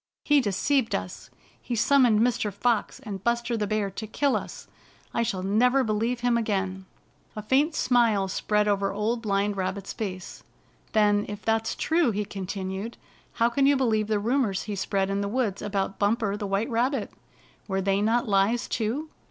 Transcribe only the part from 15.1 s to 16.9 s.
in the woods about Bumper the White